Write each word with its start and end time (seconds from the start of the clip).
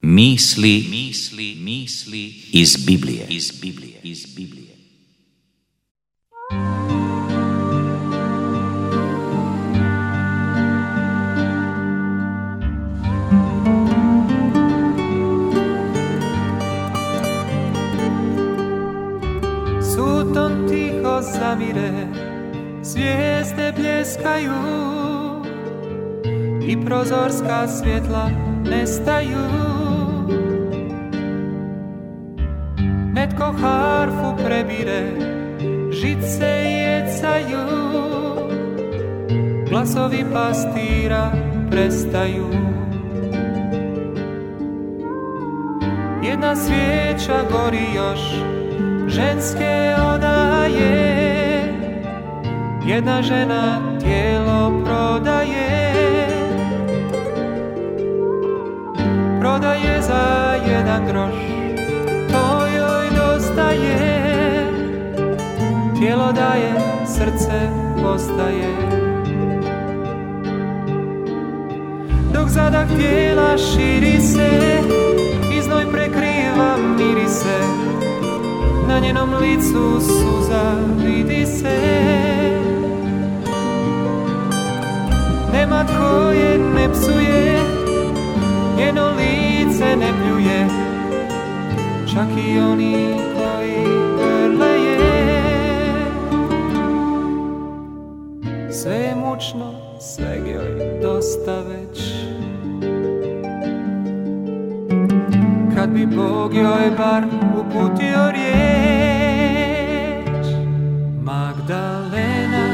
Misli, 0.00 0.86
misli, 0.90 1.56
misli 1.64 2.34
iz 2.52 2.76
Biblije, 2.86 3.26
iz 3.28 3.50
Biblije, 3.60 4.00
iz 4.02 4.26
Biblije. 4.36 4.76
Sutom 19.94 20.68
tiho 20.68 21.22
zamire, 21.22 22.06
zvijezde 22.82 23.72
bljeskaju 23.76 24.52
i 26.68 26.84
prozorska 26.86 27.68
svjetla 27.68 28.30
nestaju. 28.70 29.85
Netko 33.46 33.60
harfu 33.62 34.36
prebire, 34.44 35.02
žice 35.90 36.46
jecaju, 36.46 37.66
glasovi 39.68 40.24
pastira 40.32 41.32
prestaju. 41.70 42.46
Jedna 46.22 46.56
svijeća 46.56 47.38
gori 47.52 47.86
još, 47.94 48.20
ženske 49.08 49.94
odaje, 50.14 51.62
jedna 52.86 53.22
žena 53.22 53.98
tijelo 54.00 54.82
prodaje. 54.84 55.92
Prodaje 59.40 60.02
za 60.02 60.54
jedan 60.68 61.06
groš, 61.06 61.55
Tijelo 66.26 66.48
daje, 66.48 66.74
srce 67.06 67.70
postaje. 68.02 68.68
Dok 72.32 72.48
zadah 72.48 72.88
tijela 72.96 73.58
širi 73.58 74.20
se, 74.20 74.80
iznoj 75.58 75.84
prekriva 75.92 76.76
mirise, 76.98 77.58
na 78.88 78.98
njenom 78.98 79.34
licu 79.34 80.00
suza 80.00 80.72
vidi 81.04 81.46
se. 81.46 81.78
Nema 85.52 85.84
tko 85.84 86.30
je 86.30 86.58
ne 86.58 86.92
psuje, 86.92 87.60
njeno 88.76 89.10
lice 89.10 89.96
ne 89.96 90.12
pljuje, 90.22 90.66
čak 92.14 92.28
i 92.48 92.58
oni 92.58 93.14
koji 93.34 94.15
Sve 99.36 99.44
je 99.44 99.54
mučno, 99.54 99.72
sve 100.00 100.38
joj 100.52 101.00
dosta 101.02 101.60
već. 101.60 102.00
Kad 105.76 105.90
bi 105.90 106.06
Bog 106.06 106.54
joj 106.54 106.90
bar 106.98 107.22
uputio 107.60 108.30
riječ 108.32 108.56
Magdalena, 111.22 112.66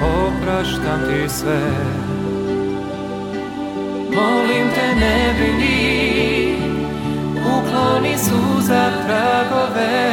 opraštam 0.00 1.00
ti 1.08 1.28
sve 1.28 1.60
Molim 4.14 4.68
te 4.74 4.94
ne 5.00 5.34
brini, 5.38 6.56
ukloni 7.38 8.18
suza 8.18 8.90
tragove 9.06 10.12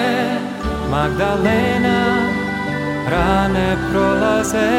Magdalena, 0.92 2.29
rane 3.10 3.78
prolaze. 3.92 4.70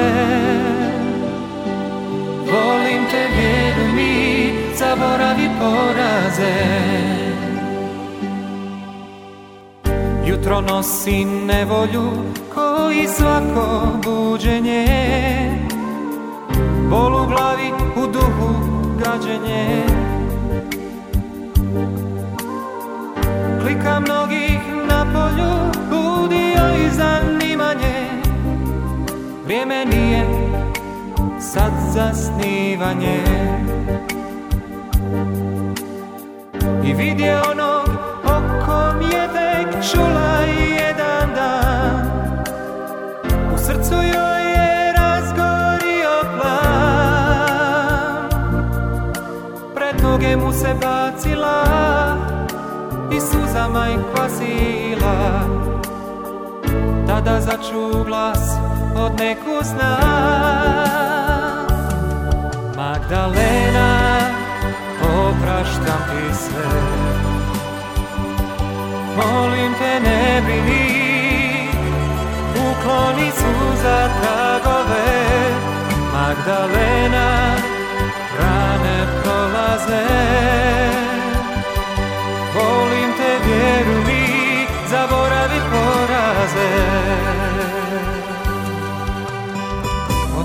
Volim 2.53 3.03
te, 3.11 3.27
vjeruj 3.37 3.93
mi, 3.95 4.53
zaboravi 4.77 5.49
poraze. 5.61 6.55
Jutro 10.27 10.61
nosi 10.61 11.25
nevolju 11.25 12.11
koji 12.55 13.07
svako 13.07 13.81
buđenje. 14.05 14.87
Bol 16.91 17.23
u 17.23 17.27
glavi, 17.27 17.73
u 17.97 18.07
duhu, 18.13 18.55
gađenje. 19.05 19.85
Klika 23.63 24.01
mnogih 24.01 24.20
na 24.20 24.20
Vrijeme 29.51 29.85
nije 29.85 30.27
sad 31.41 31.73
zasnivanje 31.93 33.21
I 36.85 36.95
vidje 36.95 37.41
onog 37.51 37.89
o 38.25 38.65
kom 38.67 39.01
je 39.03 39.29
tek 39.33 39.69
čula 39.91 40.41
jedan 40.81 41.35
dan. 41.35 42.11
U 43.55 43.59
srcu 43.59 43.95
joj 43.95 44.43
je 44.53 44.93
razgorio 44.93 46.21
plan 46.39 48.29
Pred 49.75 50.03
noge 50.03 50.37
mu 50.37 50.53
se 50.53 50.75
bacila 50.83 51.65
I 53.13 53.21
suzama 53.21 53.89
ih 53.89 54.01
kvasila. 54.15 55.41
Tada 57.07 57.41
začu 57.41 58.05
glas 58.07 58.70
od 58.97 59.21
neku 59.21 59.63
zna 59.63 59.97
Magdalena, 62.77 64.21
opraštam 65.03 66.03
ti 66.11 66.35
sve 66.35 66.81
Molim 69.17 69.75
te 69.79 70.01
ne 70.01 70.43
brini, 70.45 71.69
ukloni 72.55 73.31
suza 73.31 74.09
tragove 74.21 75.11
Magdalena, 76.13 77.57
rane 78.41 79.07
prolaze 79.23 80.07
Volim 82.55 83.13
te, 83.19 83.39
vjeruj 83.47 84.05
mi, 84.07 84.67
zaboravi 84.91 85.40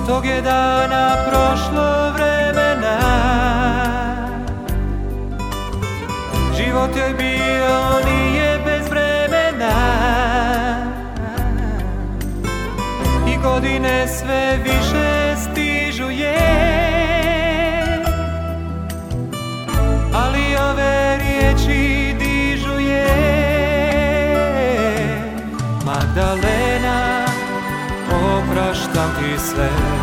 tog 0.07 0.25
je 0.25 0.41
dana 0.41 1.15
prošlo 1.29 2.11
vremena. 2.13 2.97
Život 6.57 6.89
joj 6.97 7.13
bio 7.13 7.99
nije 8.05 8.59
bez 8.65 8.89
vremena. 8.89 9.75
I 13.27 13.37
godine 13.43 14.07
sve 14.07 14.59
više 14.63 15.35
stižu 15.37 16.09
je. 16.09 16.35
Ali 20.13 20.55
ove 20.71 21.17
riječi 21.17 22.15
dižu 22.19 22.79
je. 22.79 23.07
Magdalena 25.85 27.25
opraštam 28.11 29.09
ti 29.19 29.39
sve 29.39 29.94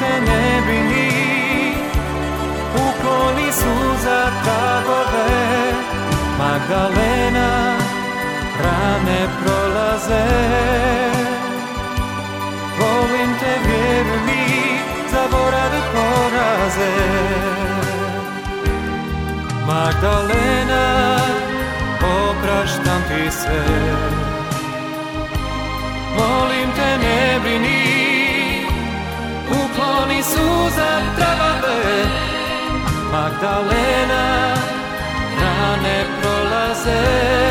te 0.00 0.12
ne 0.26 0.44
brini 0.66 1.10
Ukloni 2.84 3.48
suza 3.60 4.20
tragove. 4.42 5.28
Magdalena 6.38 7.50
Rane 8.62 9.20
prolaze. 9.38 10.26
Volim 12.78 13.30
te 13.40 13.52
vjeruj 13.64 14.20
mi 14.28 14.44
Zaboravi 15.12 15.82
poraze. 15.92 16.92
Magdalena 19.66 20.86
Opraštam 22.00 23.02
ti 23.08 23.30
sve 23.30 24.29
Magdalena 33.40 34.54
Rane 35.40 36.04
prolaze 36.20 37.49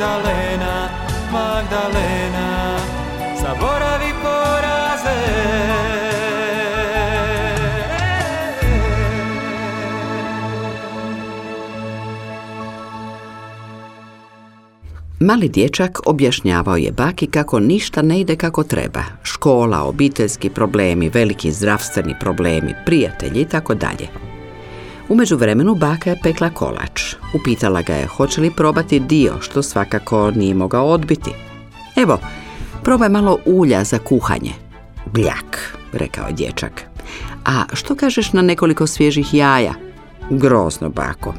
Magdalena, 0.00 0.88
Magdalena, 1.32 2.76
zaboravi 3.42 4.12
poraze. 4.22 5.20
Mali 15.20 15.48
dječak 15.48 15.98
objašnjavao 16.06 16.76
je 16.76 16.92
baki 16.92 17.26
kako 17.26 17.60
ništa 17.60 18.02
ne 18.02 18.20
ide 18.20 18.36
kako 18.36 18.64
treba. 18.64 19.02
Škola, 19.22 19.82
obiteljski 19.82 20.50
problemi, 20.50 21.08
veliki 21.08 21.52
zdravstveni 21.52 22.14
problemi, 22.20 22.74
prijatelji 22.86 23.40
i 23.40 23.44
tako 23.44 23.74
dalje. 23.74 24.29
U 25.10 25.14
međuvremenu 25.14 25.74
baka 25.74 26.10
je 26.10 26.20
pekla 26.22 26.50
kolač. 26.50 27.14
Upitala 27.34 27.82
ga 27.82 27.94
je 27.94 28.06
hoće 28.06 28.40
li 28.40 28.50
probati 28.50 29.00
dio, 29.00 29.40
što 29.40 29.62
svakako 29.62 30.30
nije 30.30 30.54
mogao 30.54 30.86
odbiti. 30.86 31.30
Evo, 31.96 32.18
probaj 32.82 33.08
malo 33.08 33.38
ulja 33.46 33.84
za 33.84 33.98
kuhanje. 33.98 34.52
Bljak, 35.06 35.76
rekao 35.92 36.26
je 36.26 36.32
dječak. 36.32 36.82
A 37.44 37.64
što 37.72 37.94
kažeš 37.94 38.32
na 38.32 38.42
nekoliko 38.42 38.86
svježih 38.86 39.34
jaja? 39.34 39.74
Grozno, 40.30 40.88
bako. 40.88 41.34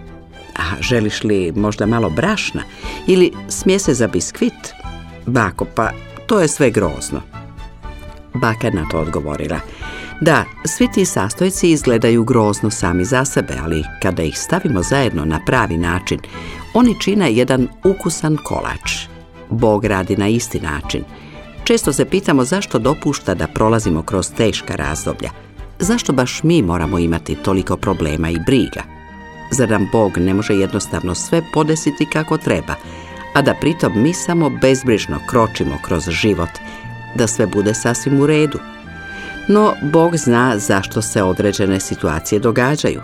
A 0.56 0.82
želiš 0.82 1.24
li 1.24 1.54
možda 1.56 1.86
malo 1.86 2.10
brašna 2.10 2.62
ili 3.08 3.32
smjese 3.50 3.94
za 3.94 4.08
biskvit? 4.08 4.74
Bako, 5.26 5.66
pa 5.76 5.92
to 6.26 6.40
je 6.40 6.48
sve 6.48 6.70
grozno. 6.70 7.22
Baka 8.34 8.68
je 8.68 8.74
na 8.74 8.86
to 8.90 9.00
odgovorila. 9.00 9.60
Da, 10.22 10.46
svi 10.66 10.88
ti 10.92 11.06
sastojci 11.06 11.72
izgledaju 11.72 12.24
grozno 12.24 12.70
sami 12.70 13.06
za 13.06 13.26
sebe, 13.26 13.54
ali 13.64 13.84
kada 14.02 14.24
ih 14.24 14.40
stavimo 14.40 14.84
zajedno 14.84 15.26
na 15.26 15.40
pravi 15.46 15.78
način, 15.78 16.20
oni 16.74 17.00
čine 17.00 17.34
jedan 17.34 17.68
ukusan 17.84 18.38
kolač. 18.44 19.08
Bog 19.50 19.86
radi 19.86 20.18
na 20.18 20.28
isti 20.28 20.60
način. 20.60 21.04
Često 21.64 21.94
se 21.94 22.06
pitamo 22.06 22.44
zašto 22.44 22.80
dopušta 22.80 23.34
da 23.36 23.48
prolazimo 23.48 24.04
kroz 24.04 24.32
teška 24.38 24.76
razdoblja. 24.76 25.30
Zašto 25.80 26.14
baš 26.14 26.44
mi 26.44 26.62
moramo 26.62 27.00
imati 27.00 27.36
toliko 27.36 27.78
problema 27.78 28.30
i 28.30 28.40
briga? 28.46 28.84
Zar 29.52 29.70
nam 29.70 29.90
Bog 29.92 30.18
ne 30.18 30.34
može 30.34 30.54
jednostavno 30.54 31.16
sve 31.16 31.42
podesiti 31.54 32.06
kako 32.06 32.38
treba, 32.38 32.76
a 33.34 33.42
da 33.42 33.54
pritom 33.54 33.92
mi 33.96 34.14
samo 34.14 34.50
bezbrižno 34.62 35.20
kročimo 35.30 35.78
kroz 35.86 36.10
život, 36.10 36.50
da 37.16 37.28
sve 37.28 37.48
bude 37.48 37.74
sasvim 37.74 38.20
u 38.20 38.26
redu? 38.26 38.60
No, 39.48 39.74
Bog 39.82 40.18
zna 40.18 40.58
zašto 40.58 41.02
se 41.02 41.24
određene 41.24 41.80
situacije 41.80 42.40
događaju. 42.40 43.02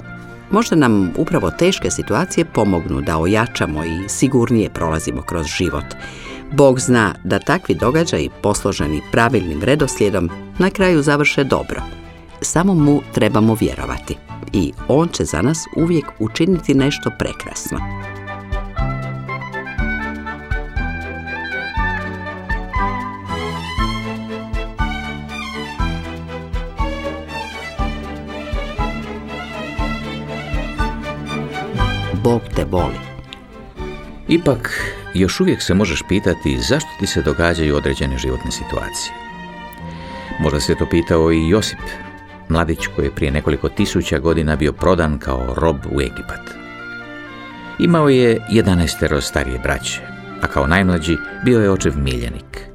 Možda 0.51 0.75
nam 0.75 1.13
upravo 1.18 1.51
teške 1.51 1.92
situacije 1.92 2.45
pomognu 2.45 3.01
da 3.01 3.18
ojačamo 3.18 3.84
i 3.84 4.10
sigurnije 4.10 4.69
prolazimo 4.69 5.22
kroz 5.22 5.45
život. 5.45 5.86
Bog 6.51 6.80
zna 6.80 7.13
da 7.24 7.39
takvi 7.39 7.75
događaji 7.75 8.30
posloženi 8.42 9.01
pravilnim 9.12 9.63
redoslijedom 9.63 10.30
na 10.60 10.69
kraju 10.69 11.01
završe 11.01 11.44
dobro. 11.44 11.81
Samo 12.42 12.74
mu 12.74 13.01
trebamo 13.13 13.57
vjerovati 13.60 14.16
i 14.54 14.74
on 14.88 15.07
će 15.07 15.25
za 15.25 15.42
nas 15.42 15.66
uvijek 15.75 16.06
učiniti 16.19 16.74
nešto 16.74 17.12
prekrasno. 17.19 17.80
Bog 32.27 32.41
te 32.56 32.65
voli. 32.65 33.00
Ipak, 34.27 34.94
još 35.13 35.39
uvijek 35.39 35.62
se 35.62 35.74
možeš 35.74 36.03
pitati 36.09 36.59
zašto 36.59 36.89
ti 37.00 37.07
se 37.07 37.21
događaju 37.21 37.75
određene 37.75 38.18
životne 38.18 38.51
situacije. 38.51 39.13
Možda 40.39 40.59
se 40.59 40.75
to 40.75 40.85
pitao 40.89 41.31
i 41.31 41.50
Josip, 41.50 41.79
mladić 42.50 42.88
koji 42.95 43.06
je 43.06 43.15
prije 43.15 43.31
nekoliko 43.31 43.69
tisuća 43.69 44.19
godina 44.19 44.56
bio 44.56 44.74
prodan 44.74 45.19
kao 45.19 45.53
rob 45.56 45.77
u 45.91 46.01
Egipat. 46.01 46.41
Imao 47.79 48.09
je 48.09 48.39
11 48.51 49.21
starije 49.21 49.59
braće, 49.59 50.01
a 50.41 50.47
kao 50.47 50.68
najmlađi 50.68 51.18
bio 51.45 51.59
je 51.59 51.71
očev 51.71 51.94
miljenik. 51.97 52.68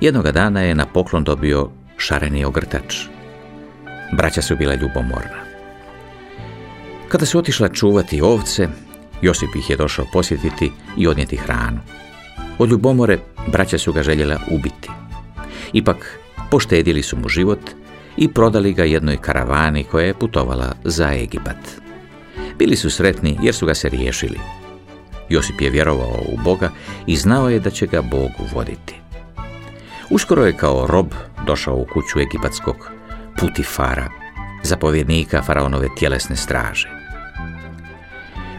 Jednoga 0.00 0.32
dana 0.32 0.60
je 0.60 0.74
na 0.74 0.86
poklon 0.86 1.24
dobio 1.24 1.70
šareni 1.96 2.44
ogrtač. 2.44 2.96
Braća 4.12 4.42
su 4.42 4.56
bila 4.56 4.74
ljubomorna. 4.74 5.45
Kada 7.08 7.26
su 7.26 7.38
otišla 7.38 7.68
čuvati 7.68 8.20
ovce, 8.20 8.68
Josip 9.22 9.56
ih 9.56 9.70
je 9.70 9.76
došao 9.76 10.04
posjetiti 10.12 10.72
i 10.96 11.06
odnijeti 11.06 11.36
hranu. 11.36 11.80
Od 12.58 12.70
ljubomore 12.70 13.18
braća 13.46 13.78
su 13.78 13.92
ga 13.92 14.02
željela 14.02 14.38
ubiti. 14.50 14.90
Ipak 15.72 16.18
poštedili 16.50 17.02
su 17.02 17.16
mu 17.16 17.28
život 17.28 17.60
i 18.16 18.28
prodali 18.28 18.72
ga 18.72 18.84
jednoj 18.84 19.16
karavani 19.16 19.84
koja 19.84 20.06
je 20.06 20.14
putovala 20.14 20.72
za 20.84 21.12
Egipat. 21.12 21.56
Bili 22.58 22.76
su 22.76 22.90
sretni 22.90 23.38
jer 23.42 23.54
su 23.54 23.66
ga 23.66 23.74
se 23.74 23.88
riješili. 23.88 24.38
Josip 25.28 25.60
je 25.60 25.70
vjerovao 25.70 26.20
u 26.28 26.36
Boga 26.44 26.70
i 27.06 27.16
znao 27.16 27.50
je 27.50 27.60
da 27.60 27.70
će 27.70 27.86
ga 27.86 28.02
Bog 28.02 28.30
voditi. 28.54 28.94
Uskoro 30.10 30.46
je 30.46 30.56
kao 30.56 30.86
rob 30.86 31.06
došao 31.46 31.76
u 31.76 31.86
kuću 31.92 32.20
egipatskog 32.20 32.90
Putifara, 33.40 34.10
zapovjednika 34.66 35.42
faraonove 35.42 35.88
tjelesne 35.98 36.36
straže. 36.36 36.88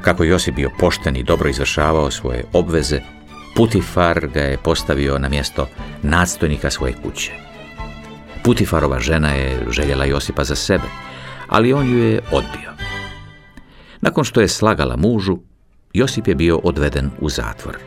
Kako 0.01 0.23
Josip 0.23 0.55
bio 0.55 0.69
pošten 0.79 1.15
i 1.15 1.23
dobro 1.23 1.49
izvršavao 1.49 2.11
svoje 2.11 2.43
obveze, 2.53 2.99
Putifar 3.55 4.27
ga 4.27 4.39
je 4.39 4.57
postavio 4.57 5.19
na 5.19 5.29
mjesto 5.29 5.67
nadstojnika 6.03 6.71
svoje 6.71 6.93
kuće. 7.03 7.31
Putifarova 8.43 8.99
žena 8.99 9.29
je 9.29 9.65
željela 9.69 10.05
Josipa 10.05 10.43
za 10.43 10.55
sebe, 10.55 10.83
ali 11.47 11.73
on 11.73 11.89
ju 11.89 11.97
je 11.97 12.21
odbio. 12.31 12.71
Nakon 14.01 14.23
što 14.23 14.41
je 14.41 14.47
slagala 14.47 14.95
mužu, 14.95 15.37
Josip 15.93 16.27
je 16.27 16.35
bio 16.35 16.57
odveden 16.57 17.09
u 17.19 17.29
zatvor, 17.29 17.77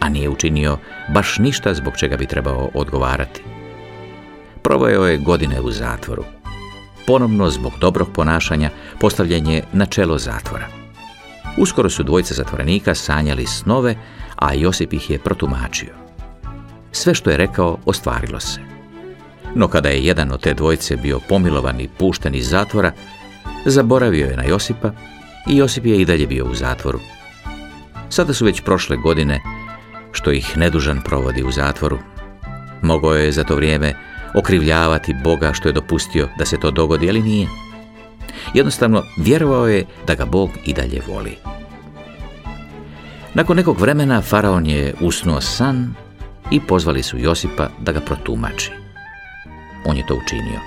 a 0.00 0.08
nije 0.08 0.28
učinio 0.28 0.78
baš 1.14 1.38
ništa 1.38 1.74
zbog 1.74 1.96
čega 1.96 2.16
bi 2.16 2.26
trebao 2.26 2.70
odgovarati. 2.74 3.42
Proveo 4.62 5.06
je 5.06 5.18
godine 5.18 5.60
u 5.60 5.70
zatvoru. 5.70 6.24
Ponovno 7.08 7.50
zbog 7.50 7.72
dobrog 7.80 8.08
ponašanja 8.12 8.70
postavljen 9.00 9.46
je 9.46 9.62
na 9.72 9.86
čelo 9.86 10.18
zatvora. 10.18 10.66
Uskoro 11.56 11.90
su 11.90 12.02
dvojice 12.02 12.34
zatvorenika 12.34 12.94
sanjali 12.94 13.46
snove, 13.46 13.94
a 14.36 14.54
Josip 14.54 14.92
ih 14.92 15.10
je 15.10 15.18
protumačio. 15.18 15.94
Sve 16.92 17.14
što 17.14 17.30
je 17.30 17.36
rekao 17.36 17.78
ostvarilo 17.84 18.40
se. 18.40 18.60
No 19.54 19.68
kada 19.68 19.88
je 19.88 20.04
jedan 20.04 20.32
od 20.32 20.40
te 20.40 20.54
dvojice 20.54 20.96
bio 20.96 21.20
pomilovan 21.28 21.80
i 21.80 21.88
pušten 21.88 22.34
iz 22.34 22.48
zatvora, 22.48 22.92
zaboravio 23.64 24.26
je 24.26 24.36
na 24.36 24.44
Josipa 24.44 24.92
i 25.46 25.56
Josip 25.56 25.86
je 25.86 26.00
i 26.00 26.04
dalje 26.04 26.26
bio 26.26 26.44
u 26.44 26.54
zatvoru. 26.54 27.00
Sada 28.10 28.34
su 28.34 28.44
već 28.44 28.60
prošle 28.60 28.96
godine 28.96 29.40
što 30.12 30.30
ih 30.30 30.56
nedužan 30.56 31.00
provodi 31.04 31.42
u 31.42 31.50
zatvoru. 31.50 31.98
Mogao 32.82 33.14
je 33.14 33.32
za 33.32 33.44
to 33.44 33.56
vrijeme 33.56 33.94
okrivljavati 34.38 35.14
Boga 35.24 35.52
što 35.52 35.68
je 35.68 35.72
dopustio 35.72 36.28
da 36.38 36.46
se 36.46 36.56
to 36.60 36.70
dogodi, 36.70 37.08
ali 37.08 37.22
nije. 37.22 37.48
Jednostavno 38.54 39.02
vjerovao 39.16 39.68
je 39.68 39.84
da 40.06 40.14
ga 40.14 40.24
Bog 40.24 40.50
i 40.64 40.72
dalje 40.72 41.02
voli. 41.08 41.36
Nakon 43.34 43.56
nekog 43.56 43.80
vremena 43.80 44.22
faraon 44.22 44.66
je 44.66 44.94
usnuo 45.00 45.40
san 45.40 45.94
i 46.50 46.60
pozvali 46.60 47.02
su 47.02 47.18
Josipa 47.18 47.68
da 47.80 47.92
ga 47.92 48.00
protumači. 48.00 48.70
On 49.84 49.96
je 49.96 50.06
to 50.06 50.14
učinio 50.14 50.60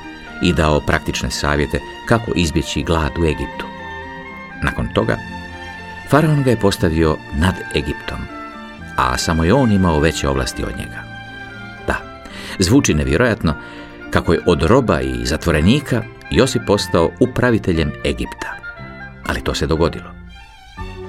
i 0.43 0.53
dao 0.53 0.79
praktične 0.79 1.31
savjete 1.31 1.79
kako 2.07 2.31
izbjeći 2.35 2.83
glad 2.83 3.11
u 3.19 3.25
Egiptu. 3.25 3.65
Nakon 4.63 4.87
toga, 4.93 5.17
faraon 6.09 6.43
ga 6.43 6.49
je 6.49 6.59
postavio 6.59 7.17
nad 7.33 7.55
Egiptom, 7.75 8.19
a 8.97 9.17
samo 9.17 9.43
je 9.43 9.53
on 9.53 9.71
imao 9.71 9.99
veće 9.99 10.29
ovlasti 10.29 10.63
od 10.63 10.77
njega. 10.77 11.00
Zvuči 12.60 12.93
nevjerojatno 12.93 13.53
kako 14.10 14.34
je 14.34 14.43
od 14.48 14.63
roba 14.63 15.01
i 15.01 15.25
zatvorenika 15.25 16.03
Josip 16.31 16.62
postao 16.67 17.12
upraviteljem 17.20 17.91
Egipta. 18.05 18.58
Ali 19.27 19.43
to 19.43 19.53
se 19.53 19.67
dogodilo. 19.67 20.12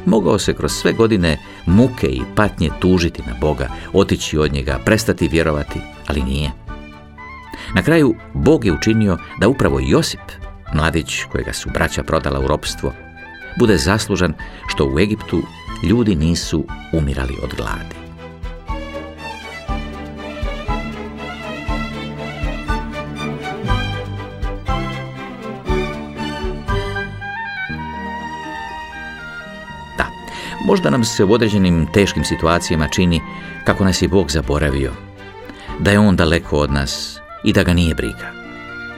Mogao 0.07 0.39
se 0.39 0.55
kroz 0.55 0.73
sve 0.73 0.93
godine 0.93 1.39
muke 1.67 2.07
i 2.07 2.23
patnje 2.35 2.71
tužiti 2.81 3.23
na 3.27 3.35
Boga, 3.41 3.69
otići 3.93 4.39
od 4.39 4.53
njega, 4.53 4.79
prestati 4.85 5.29
vjerovati, 5.29 5.81
ali 6.07 6.23
nije. 6.23 6.51
Na 7.75 7.83
kraju 7.83 8.15
Bog 8.35 8.65
je 8.65 8.73
učinio 8.73 9.19
da 9.41 9.49
upravo 9.49 9.81
Josip, 9.81 10.21
mladić 10.75 11.25
kojega 11.33 11.53
su 11.53 11.71
braća 11.71 12.03
prodala 12.03 12.41
u 12.41 12.47
ropstvo, 12.47 12.93
bude 13.59 13.77
zaslužan 13.77 14.35
što 14.67 14.87
u 14.87 14.99
Egiptu 14.99 15.43
ljudi 15.83 16.15
nisu 16.15 16.65
umirali 16.93 17.35
od 17.43 17.55
gladi. 17.57 18.02
Možda 30.65 30.91
nam 30.91 31.05
se 31.05 31.25
u 31.25 31.33
određenim 31.33 31.87
teškim 31.93 32.25
situacijama 32.25 32.89
čini 32.89 33.21
kako 33.65 33.85
nas 33.85 34.03
je 34.03 34.09
Bog 34.09 34.31
zaboravio, 34.31 34.93
da 35.79 35.91
je 35.91 35.99
On 35.99 36.17
daleko 36.17 36.59
od 36.59 36.73
nas 36.73 37.19
i 37.45 37.53
da 37.53 37.63
ga 37.63 37.73
nije 37.73 37.95
briga. 37.95 38.33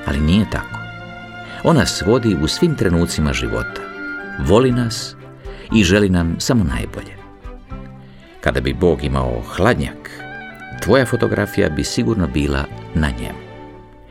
Ali 0.06 0.20
nije 0.20 0.50
tako. 0.50 0.78
On 1.64 1.76
nas 1.76 2.02
vodi 2.06 2.36
u 2.42 2.48
svim 2.48 2.76
trenucima 2.76 3.32
života. 3.32 3.80
Voli 4.46 4.72
nas 4.72 5.16
i 5.72 5.84
želi 5.84 6.08
nam 6.08 6.36
samo 6.38 6.64
najbolje. 6.64 7.16
Kada 8.40 8.60
bi 8.60 8.74
Bog 8.74 9.04
imao 9.04 9.42
hladnjak, 9.56 10.10
tvoja 10.82 11.06
fotografija 11.06 11.68
bi 11.68 11.84
sigurno 11.84 12.26
bila 12.26 12.64
na 12.94 13.08
njemu. 13.08 13.38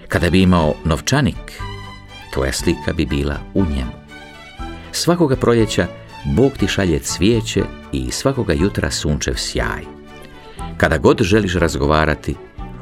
Kada 0.08 0.30
bi 0.30 0.42
imao 0.42 0.74
novčanik, 0.86 1.62
tvoja 2.34 2.52
slika 2.52 2.94
bi 2.94 3.06
bila 3.06 3.38
u 3.54 3.66
njemu. 3.66 3.92
Svakoga 4.92 5.36
proljeća 5.36 5.88
Bog 6.26 6.52
ti 6.58 6.68
šalje 6.68 7.00
cvijeće 7.00 7.62
i 7.92 8.12
svakoga 8.12 8.54
jutra 8.54 8.92
sunčev 8.92 9.34
sjaj. 9.36 9.84
Kada 10.78 10.98
god 10.98 11.22
želiš 11.22 11.54
razgovarati, 11.54 12.36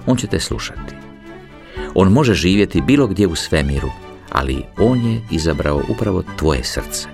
on 0.06 0.18
će 0.18 0.28
te 0.28 0.40
slušati. 0.40 0.96
On 1.96 2.12
može 2.12 2.34
živjeti 2.34 2.82
bilo 2.82 3.08
gdje 3.08 3.28
u 3.28 3.36
svemiru, 3.36 3.90
ali 4.30 4.64
on 4.78 5.06
je 5.06 5.22
izabrao 5.32 5.82
upravo 5.90 6.24
tvoje 6.38 6.64
srce. 6.64 7.08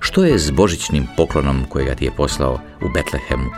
Što 0.00 0.24
je 0.24 0.38
s 0.38 0.50
božićnim 0.50 1.06
poklonom 1.16 1.64
kojega 1.68 1.94
ti 1.94 2.04
je 2.04 2.10
poslao 2.16 2.60
u 2.82 2.88
Betlehemu, 2.94 3.50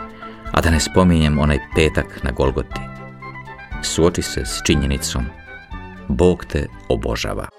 a 0.51 0.61
da 0.61 0.69
ne 0.69 0.79
spominjem 0.79 1.39
onaj 1.39 1.59
petak 1.75 2.23
na 2.23 2.31
Golgoti? 2.31 2.81
Suoči 3.81 4.21
se 4.21 4.45
s 4.45 4.61
činjenicom, 4.65 5.25
Bog 6.07 6.45
te 6.45 6.67
obožava. 6.89 7.56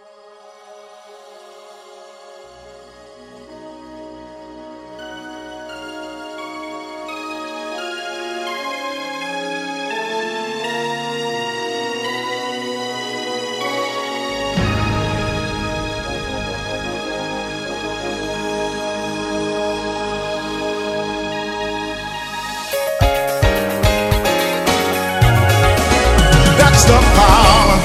the 26.88 27.00
power 27.20 27.76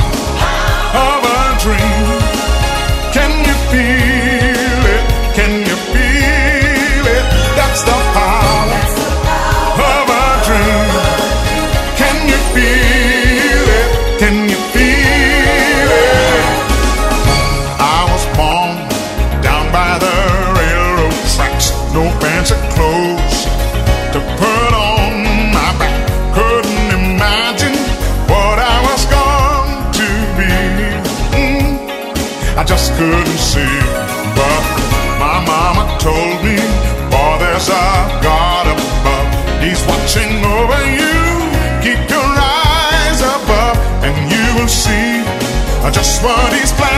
of 1.08 1.20
a 1.38 1.44
dream. 1.64 2.08
Can 3.16 3.32
you 3.48 3.56
feel 3.72 4.84
it? 4.96 5.04
Can 5.38 5.54
you 5.70 5.78
feel 5.92 7.06
it? 7.18 7.26
That's 7.60 7.82
the 7.90 8.00
power 8.16 8.70
of 9.92 10.06
a 10.24 10.28
dream. 10.48 10.90
Can 12.02 12.18
you 12.32 12.40
feel 12.56 13.66
it? 13.80 13.90
Can 14.22 14.36
you 14.52 14.60
feel 14.74 15.90
it? 16.04 16.46
I 17.96 18.00
was 18.12 18.24
born 18.40 18.76
down 19.44 19.66
by 19.80 19.92
the 20.06 20.16
railroad 20.60 21.18
tracks. 21.36 21.68
No 21.92 22.04
just 45.94 46.24
what 46.24 46.52
he's 46.54 46.72
planning. 46.74 46.93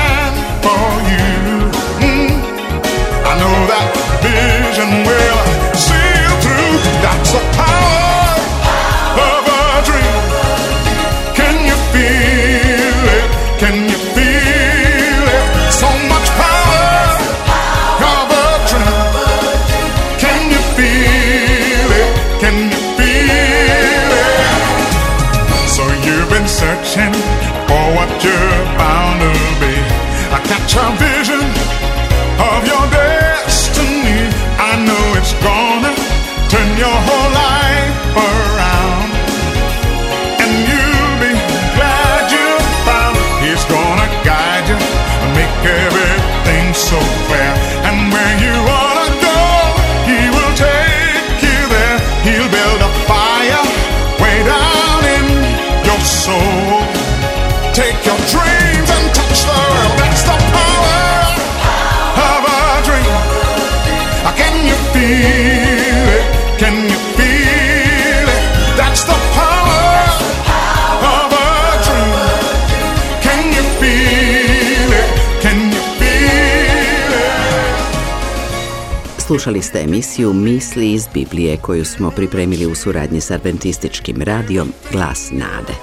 Slušali 79.28 79.62
ste 79.62 79.80
emisiju 79.80 80.34
Misli 80.34 80.94
iz 80.94 81.08
Biblije 81.14 81.58
koju 81.58 81.86
smo 81.86 82.12
pripremili 82.12 82.66
u 82.66 82.76
suradnji 82.76 83.22
s 83.22 83.32
adventističkim 83.32 84.22
radijom 84.22 84.74
Glas 84.92 85.30
Nade. 85.32 85.74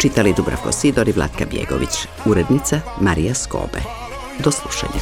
Čitali 0.00 0.34
Dubravko 0.36 0.72
Sidor 0.72 1.08
i 1.08 1.12
Vlatka 1.12 1.44
Bjegović, 1.50 1.90
urednica 2.26 2.80
Marija 3.00 3.34
Skobe. 3.34 3.80
Do 4.44 4.50
slušanja. 4.50 5.00